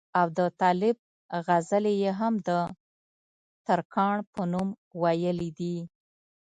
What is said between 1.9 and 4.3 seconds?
ئې هم دترکاڼ